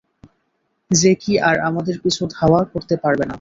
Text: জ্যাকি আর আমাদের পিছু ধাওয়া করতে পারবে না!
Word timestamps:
জ্যাকি 0.91 1.33
আর 1.41 1.55
আমাদের 1.69 1.95
পিছু 2.03 2.23
ধাওয়া 2.35 2.61
করতে 2.73 2.95
পারবে 3.03 3.23
না! 3.23 3.29